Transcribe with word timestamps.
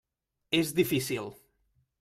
És 0.61 0.73
difícil. 0.81 1.31